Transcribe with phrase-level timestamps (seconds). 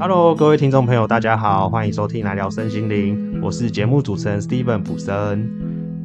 [0.00, 5.46] Hello，各位听众朋友，大家好，欢迎收听来聊身心灵，我是节目主持人 Steven 普森。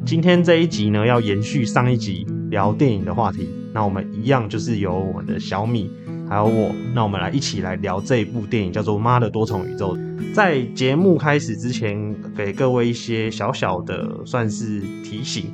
[0.04, 5.90] 今天这一集呢，要延续上一集聊电影的话题，那我们一样就是由我的小米
[6.28, 9.96] 还有我，那我们来一起来聊这一部电影，叫做《妈的多重宇宙》。
[10.34, 15.46] 在节目开始之前，给各位一些小小的算是提醒。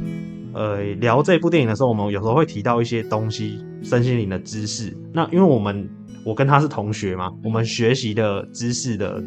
[0.52, 4.94] 呃，聊这部电影的时候，我们有时候会提到一些东西，身心灵的知识。
[5.12, 5.88] 那因为我们
[6.24, 9.22] 我跟他是同学嘛，我们学习的知识的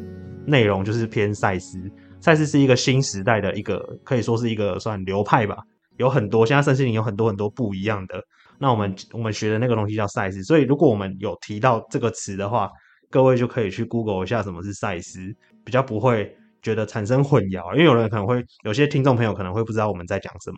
[0.46, 1.78] 内容就是偏赛斯。
[2.22, 5.58] 赛斯是一个新时代的一个，可以说是一个算流派吧，
[5.98, 8.24] 有很多现在身心灵有很多很多不一样的。
[8.58, 12.70] 那我们我们学的那个东西叫赛斯，所以如果我们有提到这个词的话，
[13.10, 15.20] 各位就可以去 Google 一下什么是赛斯，
[15.66, 17.74] 比较不会觉得产生混淆。
[17.74, 20.58] 因为有人可能会有些听众朋友可能会不知道我们在讲什么。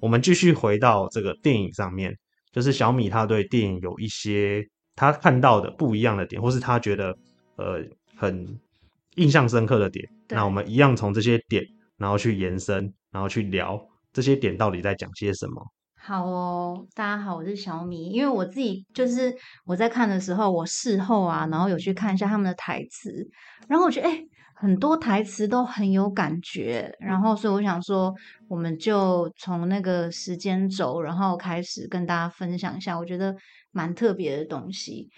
[0.00, 2.12] 我们继续回到这个电影上面，
[2.52, 4.64] 就是小米他对电影有一些
[4.98, 7.16] 他看到的不一样的点，或是他觉得
[7.54, 7.80] 呃
[8.16, 8.58] 很
[9.14, 10.04] 印象深刻的点。
[10.30, 11.64] 那我们一样从这些点，
[11.96, 13.80] 然后去延伸，然后去聊
[14.12, 15.64] 这些点到底在讲些什么。
[16.00, 18.08] 好哦，大家好，我是小米。
[18.10, 19.32] 因为我自己就是
[19.64, 23.12] 我在看的时候，我事后啊，然后有去看一下他们的台词，
[23.68, 24.20] 然后我觉得哎，
[24.56, 26.92] 很多台词都很有感觉。
[26.98, 28.12] 然后所以我想说，
[28.48, 33.34] 我们就从那个时间轴，然后开始跟大家分享一下，我觉得
[33.78, 35.08] 蛮特别的东西。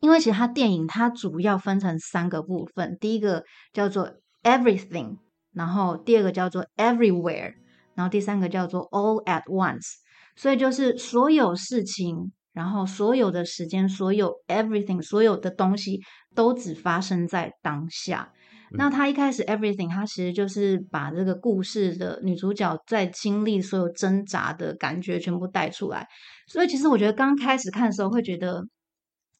[0.00, 4.10] 因为其实它电影它主要分成三个部分，第一个叫做
[4.42, 5.18] Everything，
[5.54, 7.54] 然后第二个叫做 Everywhere，
[7.94, 9.92] 然后第三个叫做 All at Once。
[10.34, 16.00] 所以就是所有事情，然后所有的时间，所有 everything，所有的东西
[16.34, 18.32] 都只发生在当下。
[18.74, 26.08] 那他一开始 everything，他其实就是把这个故事的女主角在经历所有挣扎的感觉全部带出来。
[26.52, 28.62] 所以其实我觉得刚开始看的时候会觉得。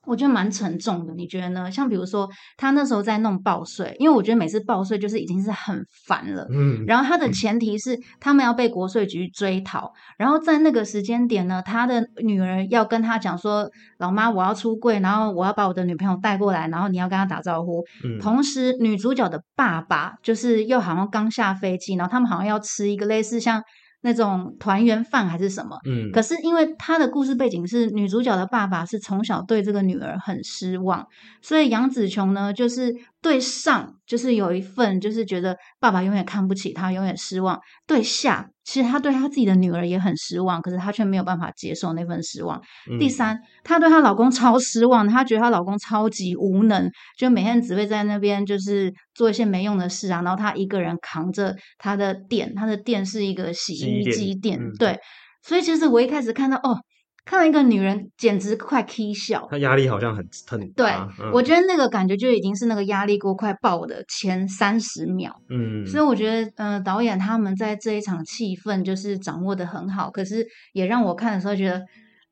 [0.05, 1.71] 我觉得蛮沉重的，你觉得呢？
[1.71, 6.45] 像比如说，他那时候在弄报税，因为我觉得每次报税就是已经是很烦了。
[6.51, 6.85] 嗯。
[6.89, 13.70] 然后他的前提是他们要被国税局追讨，然后在那个时间点呢，他的女儿要跟他讲说
[14.01, 18.19] ：“老妈，我要出柜，然后我要把我的女朋友带过来，然后你要跟他打招呼。”嗯。
[18.19, 23.63] 同时，女主角的爸爸就是又好像刚下飞机，然后他们好像要吃一个类似像。
[24.02, 25.79] 那种团圆饭还是什么？
[25.86, 31.07] 嗯，可是因为他的故事背景是女主角的爸爸是从小对这个女儿很失望，
[31.40, 37.58] 所以杨紫琼呢就是对上就是有一份就是觉得爸爸永远看不起她，永远失望。
[37.86, 38.51] 对下。
[38.64, 42.61] 其实她对她自己的女儿也很失望，可是她却没有办法接受那份失望。
[42.98, 54.98] 第三，她对她老公超失望，她觉得她老公超级无能，就每天只会在那边就是做一些没用的事啊，然后她一个人扛着她的店，她的店是一个洗衣机店，对。
[55.42, 56.79] 所以其实我一开始看到哦。
[57.25, 59.47] 看到一个女人，简直快 k 笑。
[59.51, 60.91] 她压力好像很很对，
[61.33, 65.33] 我觉得那个感觉就已经是那个压力锅快爆的前三十秒。
[65.49, 70.11] 嗯，所以我觉得，嗯，导演他们在这一场气氛就是掌握的很好。
[70.11, 71.81] 可是也让我看的时候觉得，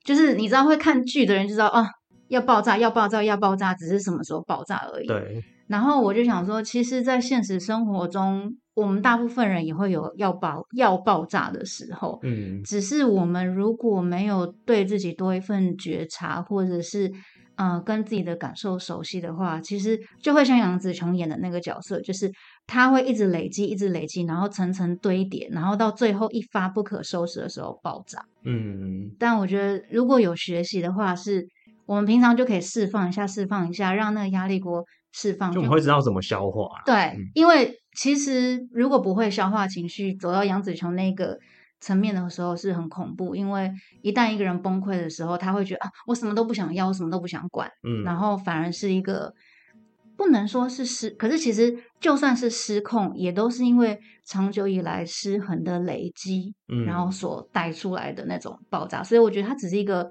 [0.05, 1.87] 就是你知道会看剧的人就知道啊，
[2.28, 5.07] 要爆炸，要爆炸，要爆炸，只是什么时候爆炸而已。
[5.07, 5.43] 对。
[5.70, 8.56] 然后我就想说，其实，在现实生活中。
[8.76, 17.12] 我们大部分人也会有要爆要爆炸的时候，嗯，只是我们如果没有对自己多一份觉察，或者是
[17.56, 22.30] 嗯跟自己的感受熟悉的话，其实就会像杨紫琼演的那个角色，就是
[22.66, 28.25] 他会一直累积，一直累积，然后层层堆叠，然后到最后一发不可收拾的时候爆炸。
[28.44, 31.47] 嗯，但我觉得如果有学习的话，是
[31.84, 34.82] 我们平常就可以释放一下，释放一下，让那个压力锅
[35.12, 36.69] 释放，就我们会知道怎么消化。
[36.84, 37.76] 对，因为。
[37.97, 41.37] 其实，如果不会消化情绪，走到杨子琼那个
[41.81, 43.34] 层面的时候是很恐怖。
[43.34, 43.69] 因为
[44.00, 49.34] 一旦一个人崩溃的时候，他会觉得啊，我什么都不想要，我什么都不想管，嗯，然后反而是一个
[50.16, 59.03] 不能说是失，可是其实就算是失控，也都是因为长久以来失衡的累积，嗯，然后所带出来的那种爆炸。
[59.03, 60.09] 所以我觉得它只是一个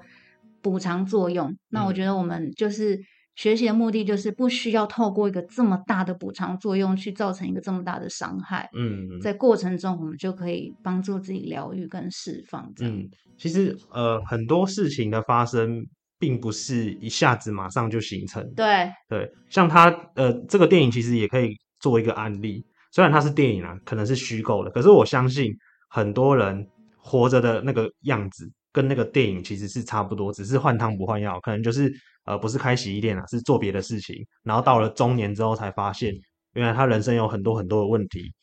[0.61, 1.55] 补偿作用。
[1.69, 2.99] 那我觉得我们就是。
[3.39, 8.69] 学习的目的就是不需要透过一个这么大的补偿作用去造成一个这么大的伤害。
[8.75, 12.69] 嗯，在过程中我们就可以帮助自己疗愈跟释放。
[12.81, 15.81] 嗯，其实呃很多事情的发生
[16.19, 18.45] 并不是一下子马上就形成。
[18.57, 25.49] 对对，像他呃这个电影其实也可以做一个案例，虽然它是电影啊，可能是虚构的，可是我相信
[25.89, 31.89] 很多人活着的那个样子跟那个电影其实是差不多，只是换汤不换药，可能就是。
[32.25, 34.15] 而不是开洗衣店啊，是做别的事情。
[34.43, 36.13] 然后到了中年之后，才发现
[36.53, 38.33] 原来他人生有很多很多的问题，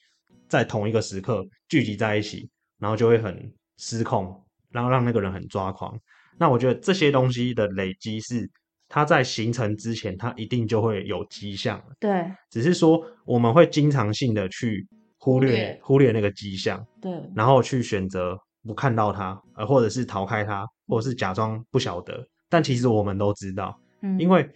[0.48, 5.98] 在同一个时刻聚集在一起，然后就会很失控，然后让那个人很抓狂。
[6.38, 8.48] 那我觉得这些东西的累积是
[8.88, 11.82] 它在形成之前，它一定就会有迹象。
[11.98, 14.86] 对只是说我们会经常性的去
[15.18, 22.24] 忽略略忽略那个迹象，对然后去选择不看到它，呃，或者是逃开它，或者是假装不晓得。
[22.48, 24.48] 但其实我们都知道，嗯，因为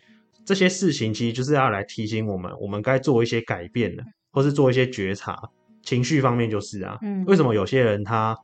[0.45, 5.37] 这些事情其实就是要来提醒我们，我们该做一些改变的，或是做一些觉察。
[5.83, 7.25] 情绪方面就是啊，嗯。
[7.25, 8.37] 为什么有些人他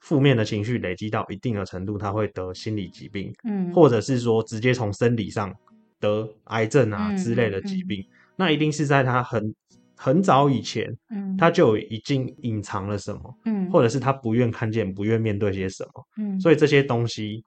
[0.00, 3.72] 负面的情绪累积到一定的程度，他会得心理疾病，嗯。
[3.72, 5.54] 或者是说直接从生理上
[6.00, 7.66] 得癌症啊嗯之类的嗯嗯。
[7.66, 8.04] 疾病，
[8.36, 9.54] 那一定是在他很
[9.96, 11.36] 很早以前，嗯。
[11.36, 13.70] 他就已经隐藏了什么，嗯。
[13.70, 16.40] 或者是他不愿看见、不愿面对些什么，嗯。
[16.40, 17.44] 所以这些东西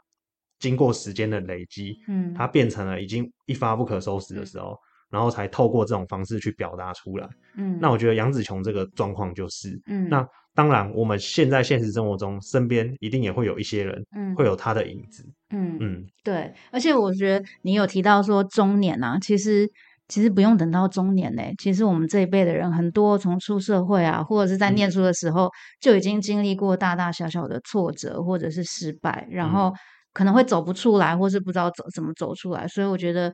[0.59, 2.33] 经过时间的累积，嗯。
[2.33, 4.77] 它变成了已经一发不可收拾的时候，
[5.09, 7.27] 然后才透过这种方式去表达出来。
[7.55, 7.77] 嗯。
[7.81, 10.09] 那我觉得杨紫琼这个状况就是，嗯。
[10.09, 14.33] 那当然我们现在现实生活中身边一定也会有一些人嗯。
[14.35, 15.77] 会有他的影子，嗯。
[15.79, 19.69] 嗯，对，而且我觉得你有提到说中年啊，其实
[20.07, 25.49] 其实不用等到中年嘞、其实我们这一辈的人很多从出社会啊，或者是在念嗯书的时候、
[25.81, 29.73] 就已经经历过大大小小的挫折或者是失败，然后嗯
[30.15, 32.65] 可能会走不出来，或是不知道走怎么走出来。
[32.69, 33.33] 所以我觉得，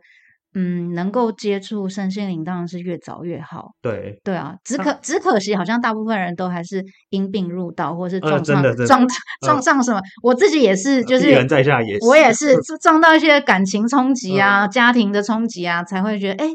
[0.55, 3.69] 嗯，能够接触身心灵当然是越早越好。
[3.83, 9.07] 对，对啊，只可只可惜，好像大部分人都还是因病入道，或是呃撞上、撞呃
[9.45, 10.01] 撞上什么。
[10.23, 16.53] 我自己也是，就是人在下也是，我也是 撞到一些感情冲击啊、家庭的冲击啊，才会觉得哎，诶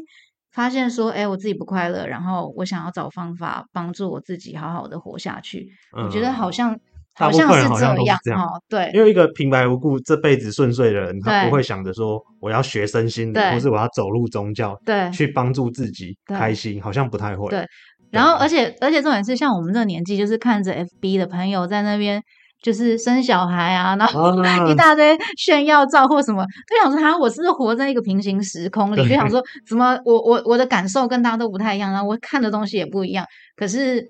[0.51, 5.67] 发现说哎，诶我自己不快乐，然后我想要找方法帮助我自己好好的活下去。
[5.93, 6.77] 我觉得好嗯像
[7.17, 15.09] 大部分人好像都是这样哦，对因为一个平白无故这辈子顺遂的人，他不会想着说我要学身心灵，对或是我要走入宗教，对。
[15.11, 17.49] 去帮助自己开心，好像不太会。
[17.49, 17.65] 对
[18.11, 22.21] 然后，啊而且而且重点是，像我们这个年纪，就是看着 FB 的朋友在那边
[22.61, 29.07] 就是生小孩啊，然后啊 一大堆炫耀照或什么，就想说哈，我是不是活在一个平行时空里？
[29.09, 33.25] 就想说怎么我我我的感受跟大家都不太一样，然后我看的东西也不一样。
[33.55, 34.01] 可是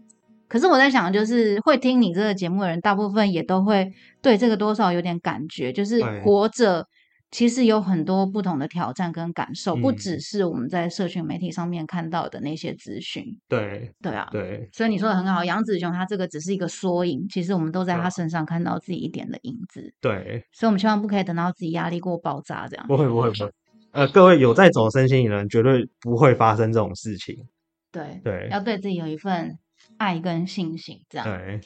[0.48, 3.92] 可是我在想，就是会听你这个节目的人，大部分也都会
[4.22, 6.86] 对这个多少有点感觉，就是活着。
[7.30, 13.22] 其实有很多不同的挑战跟感受，不嗯只是我们在社群媒体上面看到的那些资讯。
[13.50, 22.88] 对对啊，对所以你说的很好，杨子雄他这个只是一个缩影，其实我们都在对啊她身上看到自己一点的影子，对，所以我们千万不可以等到自己压力过爆炸这样。
[22.88, 23.52] 不会不会不会。
[23.92, 27.36] 呃，各位有在走身心灵的人，绝对不会发生这种事情。
[27.92, 29.58] 对，对要对自己有一份
[29.98, 31.28] 爱跟信心这样。
[31.28, 31.60] 对，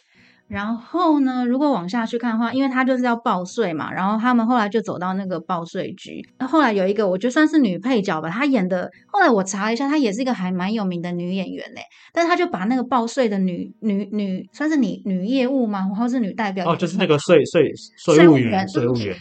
[0.47, 6.21] 然后呢，如果往下去看的话，因为他就是要报税嘛，然后他们后来就走到那个报税局。
[6.39, 8.91] 那后来有一个，我觉得算是女配角吧，她演的。
[9.07, 11.81] 后来我查了一下，她也是一个还蛮有名的女演员嘞。
[12.11, 15.83] 但是她就把那个报税的女女女，算是女女业务吗？
[15.83, 16.69] 或是女代表？
[16.69, 19.15] 哦，就是那个税税税税务员，务员税务员，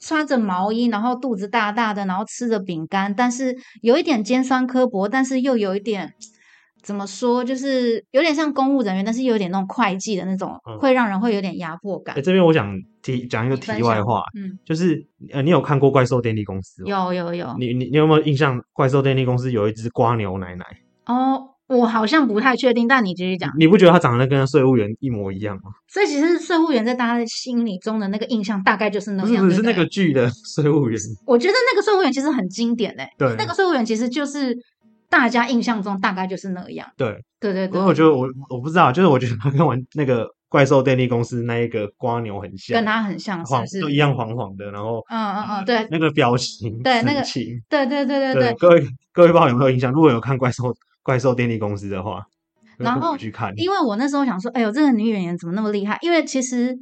[0.00, 6.12] 穿着毛衣，然后肚子大大的，然后吃着饼干，但是有一点尖酸刻薄，但是又有一点
[6.86, 12.22] 怎么说，就是有点像公务人员，但是又有点那种会计的那种，嗯会让人会有点压迫感哎，。
[12.22, 12.72] 这边我想
[13.02, 17.12] 提讲一个题外话，嗯，就是呃，你有看过《怪兽电力公司》吗？
[17.12, 18.56] 有有有你你你有没有印象？
[18.72, 20.64] 《怪兽电力公司》有一只瓜牛奶奶，
[21.06, 23.52] 哦，我好像不太确定，但你继续讲。
[23.58, 25.72] 你不觉得它长得跟税务员一模一样吗？
[25.88, 30.96] 所以其实税务员在大家的心里中的那个印象大概就是那样，不是那个剧的 税务员。
[31.26, 34.56] 我觉得那个税务员其实很经典诶，对那个税务员其实就是
[35.08, 36.88] 大家印象中大概就是那样。
[36.96, 43.80] 对，对对对，我觉得我我不知道，就是我觉得他跟玩那个怪兽电力公司那一个瓜牛很像，跟他很像，是是？
[43.80, 48.54] 都一样黄黄的，然后嗯嗯嗯，对那个表情，对那个情对对对对对。
[48.54, 49.92] 各位各位不知道有没有印象？
[49.92, 52.24] 如果有看怪兽怪兽电力公司的话，
[52.78, 55.98] 然后去看，因为我那时候想说，哎呦，这个女演员怎么那么厉害？
[56.02, 56.76] 因为其实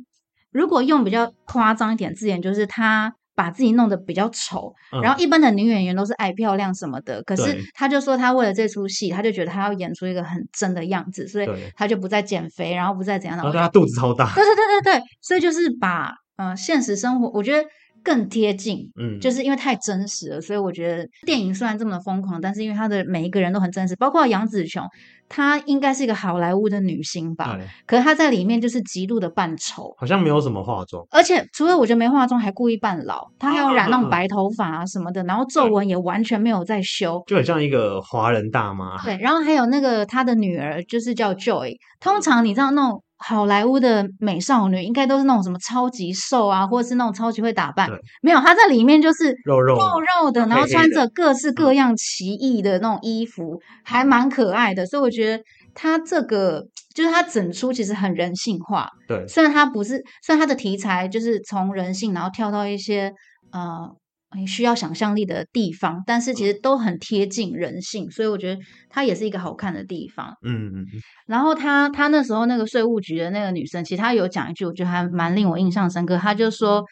[0.50, 13.42] 如果用比较夸张一点字眼，就是她把自己弄得比较丑，嗯然后一般的女演员都是爱漂亮什么的，可是她就说她为了这出戏，她就觉得她要演出一个很真的样子，所以她就不再减肥，然后不再怎样的。
[13.44, 13.58] 然后。
[13.58, 17.68] 她肚子超大，对对对对对，所以就是把呃现实生活，我觉得
[18.04, 24.86] 更贴近，嗯，就是因为太真实了，所以我觉得电影虽然这么的疯狂，但是因为他的每一个人都很真实，包括杨紫琼，
[25.28, 29.94] 她应该是一个好莱坞的女星吧，对，可是她在里面就是极度的扮丑。
[29.98, 37.22] 好像没有什么化妆，而且除了我觉得没化妆，还故意扮老，她还要染那啊种白头发啊什么的，然后皱纹也完全没有在修。
[37.26, 41.76] 就很像一个华人大妈，对，然后还有那个她的女儿，就是叫 Joy。
[42.00, 47.98] 通常你知道那种好莱坞的美少女，应该都是那种什么超级瘦啊，或者是那种超级会打扮对。
[48.20, 54.84] 没有，她在里面就是肉肉肉肉的，然后穿着各式各样奇异的那种衣服，还蛮可爱的。
[54.84, 55.42] 所以我觉得
[55.74, 56.62] 她这个
[56.94, 58.88] 就是她整出其实很人性化。
[59.08, 63.10] 对，虽然她不是，虽然她的题材就是从人性，然后跳到一些
[63.52, 64.03] 呃诶
[64.46, 68.60] 需要想象力的地方，但是其实都很贴近人性，所以我觉得
[68.90, 70.34] 它也是一个好看的地方。
[70.42, 70.86] 嗯嗯嗯，
[71.26, 76.16] 然后他他那时候那个税务局的那个女生，其实她有讲一句，我觉得还蛮令我印象深刻。
[76.16, 76.84] 她就说，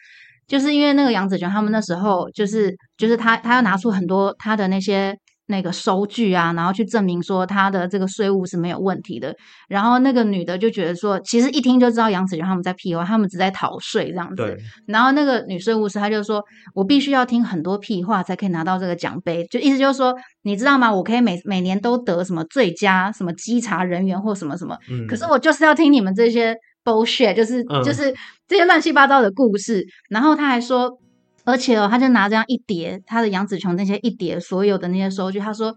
[0.47, 5.17] 就是因为那个杨子琼他们那时候就是就是他他要拿出很多他的那些
[5.53, 9.35] 那个收据啊，然后去证明说他的这个税务是没有问题的。
[9.69, 14.35] 然后那个女的就觉得说，其实一听就知道杨子琼他们在屁话，他们只在逃税这样子。
[14.37, 14.57] 对，
[14.87, 16.43] 然后那个女税务师她就说，
[16.73, 20.91] 我必须要听很多屁话才可以拿到这个奖杯，就意思就是说，你知道吗？
[20.91, 28.13] 我可以每每年都得什么最佳什么稽查人员或什么什么，嗯，可是我就是要听你们这些 bullshit，就是、嗯就是
[28.47, 29.85] 这些乱七八糟的故事。
[30.09, 30.89] 然后他还说，
[31.43, 35.75] 而且哦，他就拿这样一叠他的杨紫琼那些一叠所有的那些收据，他说。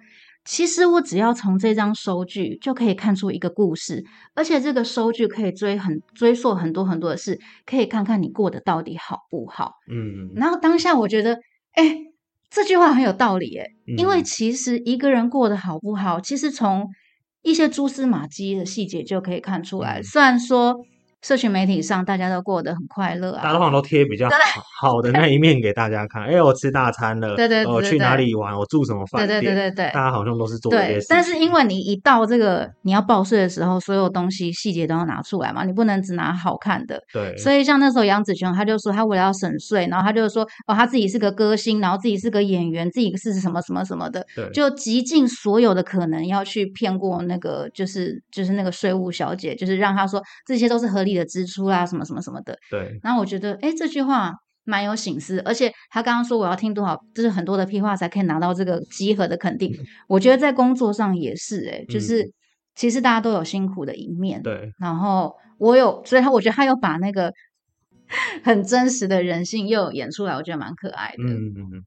[0.48, 9.72] 其实我只要从这张收据就可以看出一个故事，而且这个收据可以追很追溯很多很多的事，可以看看你过得到底好不好。
[9.90, 11.40] 嗯，然后当下我觉得，
[11.72, 11.96] 哎，
[12.48, 13.66] 这句话很有道理，哎，
[13.98, 16.90] 因为嗯其实一个人过得好不好，其实从
[17.42, 19.98] 一些蛛丝马迹的细节就可以看出来。
[19.98, 20.76] 嗯虽然说
[21.22, 24.36] 社群媒体上大家都过得很快乐啊，大家通常都贴比较好
[24.80, 26.22] 好的那一面给大家看。
[26.22, 30.94] 哎，我吃大餐了，对对对对我去哪里玩，我住什么饭对店，对对对对大家好像都是做这些。
[30.94, 37.02] 对但是因为你一到这个你要报税的时候，所有东西细节都要拿出来嘛，你不能只拿好看的。
[37.12, 52.58] 对，所以像那时候杨紫琼，他就说他为了要省税，然后他就说哦，他自己是个歌星，然后自己是个演员，自己是什么什么什么的，对就极尽所有的可能要去骗过那个就是就是那个税务小姐，就是让他说这些都是合理的支出啦，什么什么什么的。
[52.70, 54.34] 对，然后我觉得，哎，这句话
[54.64, 59.72] 蛮有醒思，而且他刚刚说我要听多少，就是很多的屁话才可以拿到这个集合的肯定。
[60.08, 62.30] 我觉得在工作上也是、哎就是、
[62.74, 67.32] 其实大家都有辛苦的一面，嗯对，然后我有，所以他我觉得他有把那个
[68.44, 71.24] 很真实的人性又有演出来，我觉得蛮可爱的。
[71.24, 71.84] 嗯嗯嗯，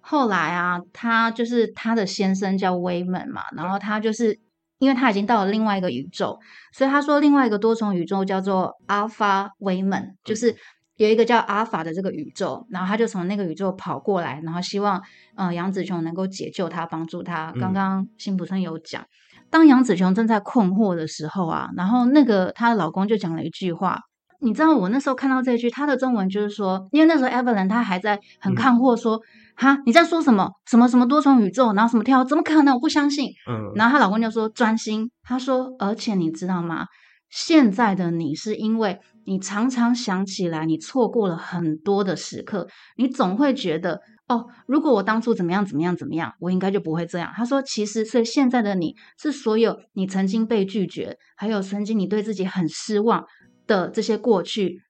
[0.00, 4.38] 后来啊，他就是他的先生叫威门嘛，然后他就是
[4.78, 6.38] 因为他已经到了另外一个宇宙，
[6.72, 10.54] 所以他说另外一个多重宇宙叫做阿法威门，就是
[10.96, 15.02] 有一个叫阿法的这个宇宙，然后他就从那个宇宙跑过来，然后希望
[15.36, 17.52] 呃杨子琼能够解救他，帮助他。
[17.54, 19.04] 嗯刚刚辛普森有讲，
[19.50, 24.00] 当杨子琼正在困惑的时候啊，然后那个她的老公就讲了一句话。
[24.38, 29.18] 你知道我那时候看到这句，他的中文就是说，因为那时候 Evelyn 她还在很嗯看惑说，
[29.56, 30.50] 哈，你在说什么？
[30.66, 31.72] 什么什么多重宇宙？
[31.72, 32.24] 然后什么跳？
[32.24, 32.74] 怎么可能？
[32.74, 33.30] 我不相信。
[33.50, 36.86] 嗯，然后她老公就说专心，他说，而且你知道吗？
[37.30, 44.00] 现在的你是因为你常常想起来，你错过了很多的时刻，你总会觉得。
[44.28, 47.32] 哦，如果我当初怎么样怎么样怎么样，我应该就不会这样。
[47.36, 53.24] 他说，其实所以现在的你是所有你曾经被拒绝，还有曾经你对自己很失望
[53.68, 54.80] 的这些过去，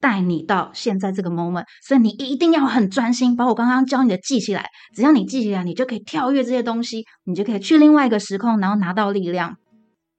[0.00, 1.64] 带你到现在这个 moment。
[1.82, 4.66] 所以你一定要很专心，把我刚刚教你的记起来。
[4.94, 9.56] 只要你记起来，你就可以跳跃这些东西，你就可以去另外一个时空，然后拿到力量。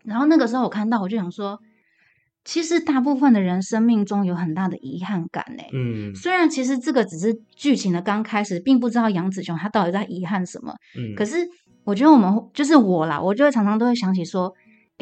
[0.05, 1.59] 然后那个时候我看到，我就想说，
[2.43, 5.63] 其实大部分的人生命中有很大的遗憾感呢。
[5.73, 10.73] 嗯虽然其实这个只是剧情的刚开始，并不知道杨子琼他到底在遗憾什么。
[10.97, 11.47] 嗯，可是
[11.83, 14.51] 我觉得我们就是我啦，我就会常常都会想起说，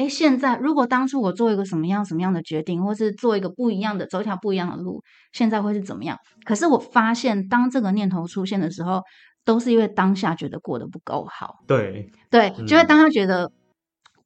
[0.00, 5.02] 诶，现在如果当初我做一个什么样什么样的决定，或是做一个不一样的走一条不一样的路，
[5.32, 6.16] 现在会是怎么样？
[6.44, 9.02] 可是我发现，当这个念头出现的时候，
[9.44, 13.52] 都是因为当下觉得过得不够好，对，对，就会嗯当下觉得。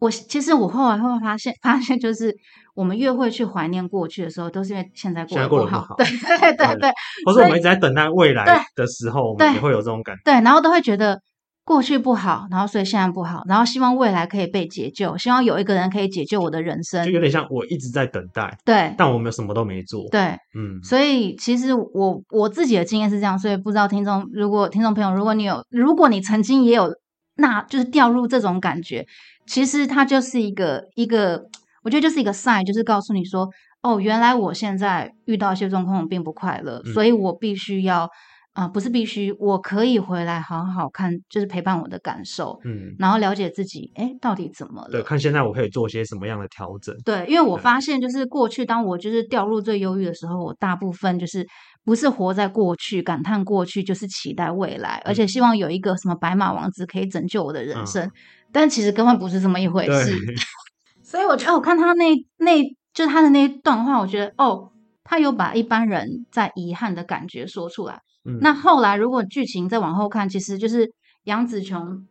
[0.01, 2.35] 我其实我后来会发现，发现就是
[2.75, 5.95] 我们越会去怀念过去的时候，都是因为现在过得不好。
[5.97, 6.91] 对对对对对，
[7.25, 10.23] 或者我们一直在等待未来的时候，我们也会有这种感觉。
[10.25, 11.19] 对，然后都会觉得
[11.65, 17.13] 过去不好，然后所以现在不好，然后希望未来可以被解救，希望有一个人可以解救我的人生就。
[17.13, 20.07] 有点像我一直在等待，对但我们什么都没做。
[20.11, 26.93] 对，嗯，所以其实我我自己的经验是这样，所以不知道听众如果听众朋友，如果你有，如果你曾经也有，
[27.37, 29.07] 那就是掉入这种感觉，
[29.47, 31.45] 其实它就是一个一个，
[31.83, 33.49] 我觉得就是一个 sign，就是告诉你说，
[33.83, 38.07] 哦，原来我现在遇到一些状况我并不快乐，嗯所以我必须要
[38.55, 44.91] 啊、不是必须，我可以回来好好看，就是陪伴我的感受，嗯，然后了解自己，哎，到底怎么了？
[44.93, 46.97] 对，看现在我可以做些什么样的调整。
[47.05, 51.45] 对，因为我发现，就是过去当我就是掉入最忧郁的时候，我大部分就是
[51.85, 58.09] 不是活在过去，感叹过去，就是期待未来，而且希望有一个什么白马王子可以拯救我的人嗯生，
[58.53, 60.17] 但其实根本不是这么一回事。
[61.03, 62.05] 所以我觉得，我看他那
[62.39, 64.71] 那就是他的那一段话，我觉得哦，
[65.03, 68.01] 他有把一般人在遗憾的感觉说出来。
[68.25, 70.91] 嗯，那后来如果剧情再往后看，其实就是
[71.25, 72.07] 杨紫琼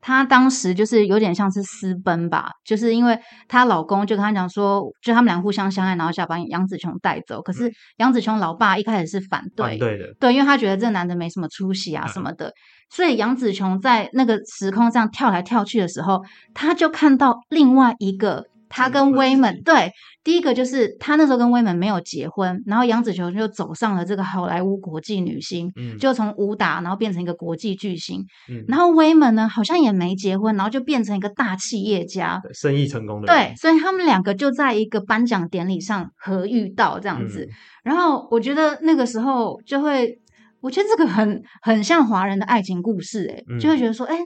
[0.00, 3.18] 她当时就是有点像是私奔吧，就是因为
[3.48, 7.40] 她老公就跟她讲说，就他们俩互相相爱，然后想把杨紫琼带走。
[7.40, 12.52] 可是杨紫琼老爸一开始是反对，反对的，对，因为他觉得这个男的没什么出息啊什么的。
[12.90, 18.44] 所以杨紫琼在那个时空这样跳来跳去的时候，他就看到另外一个。
[18.74, 19.92] 他跟威门对，
[20.24, 28.20] 第一个就是他那时候跟威门没有结婚，然后杨紫琼就走上了这个好莱坞国际女星，嗯就从武打然后变成一个国际巨星。
[28.50, 32.42] 嗯，然后威门呢好像也没结婚，然后就变成一个大企业家。
[32.52, 37.44] 生意成功的对，，所以他们两个就在一个颁奖典礼上合遇到这样子。
[37.44, 37.54] 嗯
[37.84, 40.18] 然后我觉得那个时候就会，
[40.62, 44.16] 我觉得这个很很像华人的爱情故事、欸，嗯就会觉得说，哎、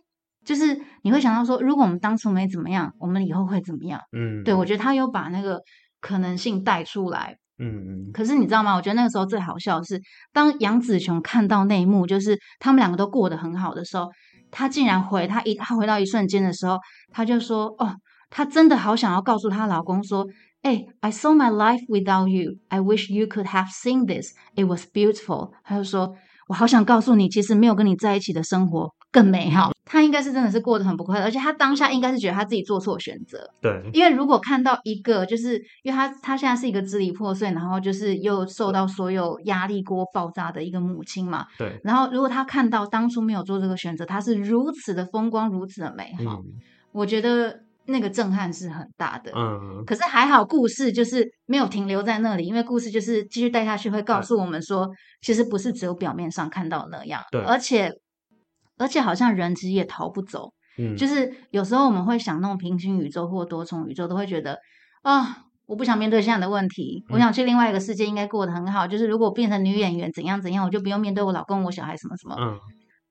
[0.49, 4.01] 就是你会想到说，如果我们当初没怎么样，我们以后会怎么样？
[4.17, 5.61] 嗯，对我觉得他有把那个
[6.01, 7.37] 可能性带出来。
[7.59, 8.75] 嗯嗯可是你知道吗？
[8.75, 10.01] 我觉得那个时候最好笑的是，
[10.33, 14.09] 当杨子琼看到那一幕，就是他们两个都过得很好的时候，
[14.51, 16.79] 她竟然回她一她回到一瞬间的时候，
[17.13, 17.95] 她就说：“哦，
[18.31, 20.27] 她真的好想要告诉她老公说，
[20.63, 22.53] 哎、i saw my life without you.
[22.69, 24.33] I wish you could have seen this.
[24.55, 26.15] It was beautiful。”她就说
[26.49, 33.49] ：“我好想告诉你，其实没有跟你在一起的生活更美好。”他应该是真的是过得很不快乐，而且他当下应该是觉得他自己做错选择。
[33.59, 46.45] 对，因为如果看到一个，就是因为他他现在是一个支离破碎，然后就是又受到所有压力锅爆炸的一个母亲嘛，对，然后如果他看到当初没有做这个选择，他是如此的风光，如此的美好，嗯
[46.93, 49.33] 我觉得那个震撼是很大的。
[49.35, 54.87] 嗯可是还好，故事就是没有停留在那里，因为故事就是继续带下去，会告诉我们说，
[55.23, 57.91] 其实不是只有表面上看到那样，对而且
[58.79, 64.59] 而且好像人其实也逃不走，嗯，就是有时候我们会想那种平行宇宙或多重宇宙，都会觉得
[65.03, 68.87] 啊、我不想面对现在的问题，我嗯想去另外一个世界，应该过得很好。
[68.87, 72.37] 就是如果变成女演员怎样怎样，我就不用面对我老公、我小孩什么什么。
[72.39, 72.59] 嗯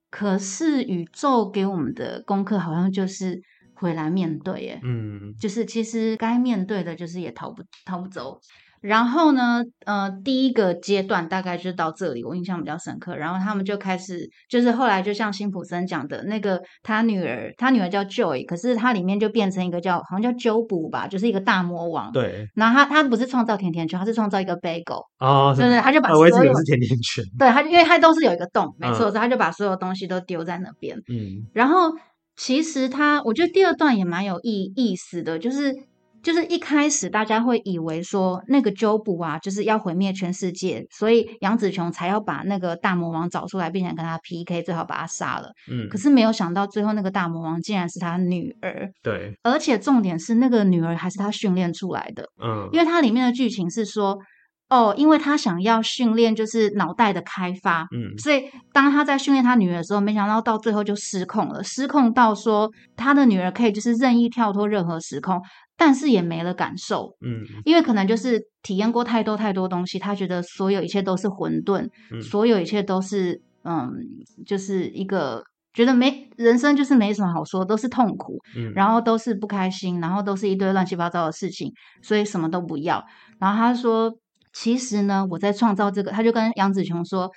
[0.10, 3.42] 可是宇宙给我们的功课好像就是
[3.76, 8.40] 回来面对，耶，嗯就是其实该面对的，就是也逃不逃不走。
[8.81, 13.15] 然后呢，呃，第一个阶段大概就到这里，我印象比较深刻。
[13.15, 22.11] 然后他们就开始，就是后来就像辛普森讲的那个，他女儿，他女儿叫 Joy，可是他里面就变成一个叫好像叫 Joe 补吧，就是一个大魔王。。
[22.13, 25.79] 对然后他他不是创造甜甜圈，他是创造一个 bagel，哦，对不对？
[25.79, 26.33] 他就把啊所有
[26.66, 30.98] 甜甜圈，对他，因为他都是有一个洞，没错，嗯所以他就把所有东西都丢在那边。
[31.09, 31.92] 嗯然后
[32.35, 35.74] 其实他，我觉得第二段也蛮有意意思的，就是
[36.27, 45.50] 就是一开始大家会以为说那个鸠补啊，就是要毁灭全世界，所以杨紫琼才要把那个大魔王找出来，并且跟他 PK，最好把他杀了。
[45.72, 54.18] 嗯可，是没有想到最后那个大魔王竟然是他女儿，对，而且重点是那个女儿还是他训练出来的，嗯因为它里面的剧情是说。
[54.70, 65.42] 哦，因为他想要训练就是脑袋的开发，嗯所以当他在训练他女儿的时候，没想到到最后就失控了，失控到说他的女儿可以就是任意跳脱任何时空，
[65.77, 72.22] 但是也没了感受，嗯因为可能就是体验过太多太多东西，他觉得所有一切都是混沌，嗯。
[72.22, 73.92] 所有一切都是嗯，
[74.46, 83.05] 就是一个觉得没人生就是没什么好说，都是痛苦，嗯，然后都是不开心，然后都是一堆乱七八糟的事情，所以什么都不要。
[83.40, 84.11] 然后他说，
[84.53, 87.29] 其实呢，我在创造这个，他就跟杨紫琼说，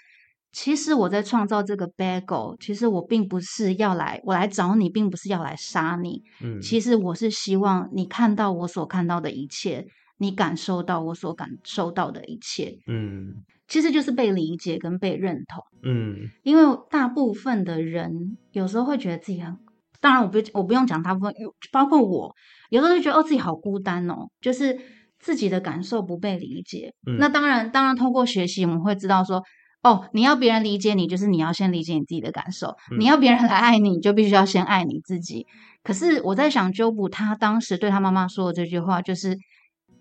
[0.52, 6.60] 其实我在创造这个 bagel，其实我并不是要来，我来找你，并不是要来杀你，嗯。
[6.60, 9.86] 其实我是希望你看到我所看到的一切，
[10.18, 13.32] 你感受到我所感受到的一切，嗯。
[13.68, 15.62] 其实就是被理解跟被认同。
[15.84, 16.28] 嗯。
[16.42, 19.56] 因为大部分的人有时候会觉得自己很，
[20.00, 21.32] 当然我不我不用讲大部分，
[21.70, 22.34] 包括我，
[22.70, 24.76] 有时候就觉得哦自己好孤单哦，就是
[25.20, 26.92] 自己的感受不被理解。
[27.06, 27.18] 嗯。
[27.20, 29.40] 那当然，当然通过学习我们会知道说，
[29.82, 35.46] 哦，你要别人理解你，就是你要先理解你自己的感受；嗯你要别人来爱你，你就必须要先爱你自己。
[35.82, 39.34] 可是我在想，鸠补他当时对他妈妈说的这句话，就是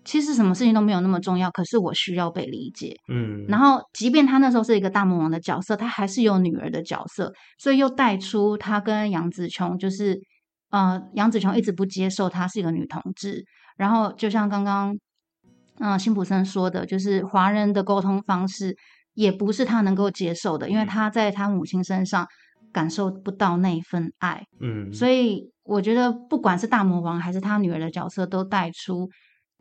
[0.04, 2.94] 其实什么事情都没有那么重要，可是我需要被理解。
[3.10, 10.18] 嗯，然后，即便他那时候是一个大魔王的角色，他还是有女儿的角色，所以又带出他跟杨紫琼，就是
[10.70, 13.44] 呃，杨紫琼一直不接受她是一个女同志。
[13.76, 14.94] 然后，就像刚刚
[15.78, 18.76] 嗯、呃辛普森说的，就是华人的沟通方式
[19.14, 22.26] 也不是他能够接受的，因为他在他母亲身上
[22.72, 24.44] 感受不到那一份爱。
[24.60, 29.08] 嗯，所以我觉得，不管是大魔王还是他女儿的角色，都带出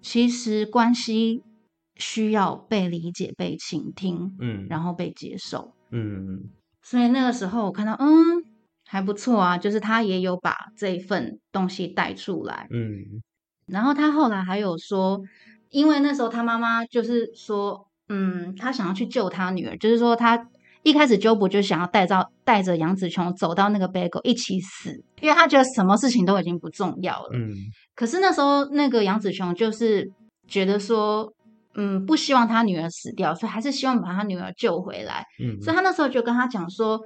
[0.01, 1.41] 其实关系
[1.95, 5.73] 需要被理解、被倾听，嗯，然后被接受。
[5.91, 6.49] 嗯
[6.81, 8.07] 所以那个时候我看到，嗯，
[8.85, 12.67] 还不错啊，就是他也有把这一份东西带出来。
[12.71, 13.21] 嗯
[13.67, 15.21] 然后他后来还有说，
[15.69, 20.47] 因为那时候他妈妈就是说，嗯，他想要去救他女儿，就是说他
[20.83, 24.91] 一开始 Job 就想要带到带着杨子琼走到那个 Bagel 一起死，
[25.21, 27.29] 因为他觉得什么事情都已经不重要了。
[27.33, 27.53] 嗯
[27.95, 30.09] 可是那时候那个杨子琼就是
[30.47, 31.31] 觉得说，
[31.75, 35.25] 嗯，不希望他女儿死掉，所以还是希望把他女儿救回来。
[35.43, 36.99] 嗯所以他那时候就跟他讲说，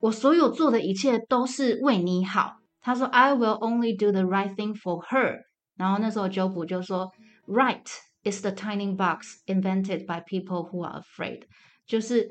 [0.00, 2.56] 我所有做的一切都是为你好。
[2.82, 5.38] 他说，I will only do the right thing for her。
[5.78, 7.10] 然后那时候 Job 就说
[7.48, 7.80] ，Right
[8.24, 11.42] is the tiny box invented by people who are afraid。
[11.86, 12.28] 就是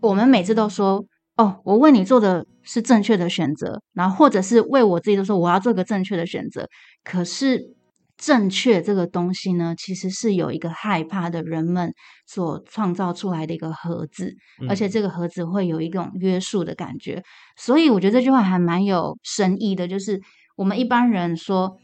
[0.00, 1.04] 我们每次都说，
[1.36, 6.66] 哦，我为你做的是正确的选择，然后或者是为我自己都说我要做一个正确的选择。
[7.02, 7.60] 可是
[8.16, 11.92] 正确这个东西呢，其实是有一个害怕的人们
[12.26, 14.34] 所创造出来的一个盒子，
[14.68, 17.22] 而且嗯这个盒子会有一种约束的感觉。
[17.56, 20.20] 所以我觉得这句话还蛮有深意的，就是
[20.56, 21.76] 我们一般人说。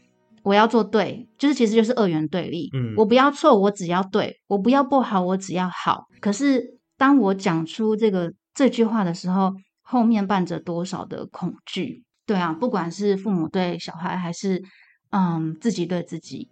[0.43, 2.69] 我要做对，就是其实就是二元对立。
[2.73, 6.05] 嗯我不要错，我只要对；我不要不好，我只要好。
[6.19, 12.03] 可是当我讲出这个这句话的时候，后面伴着多少的恐惧？
[12.25, 14.61] 对啊，不管是父母对小孩，还是
[15.09, 16.47] 嗯自己对自己，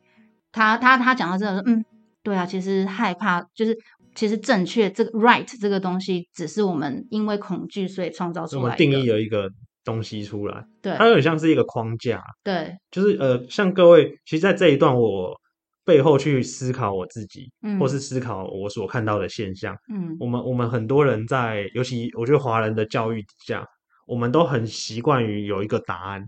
[0.52, 1.86] 他他他讲到这个，嗯，
[2.22, 3.78] 对啊，其实害怕就是
[4.14, 8.78] 其实正确这个 right 这个东西，只是我们因为恐惧所以创造出来的。
[8.78, 9.50] 定义了一个
[9.90, 10.94] 东西出来，对。
[10.98, 15.36] 它有点像是一个框架，对，就是呃，像各位，其实，在这一段我
[15.84, 17.80] 背后去思考我自己，嗯。
[17.80, 19.76] 或是思考我所看到的现象。
[19.92, 20.16] 嗯。
[20.20, 23.66] 我们我们很多人在，尤其我觉得华人的教育底下，
[24.06, 26.24] 我们都很习惯于有一个答案，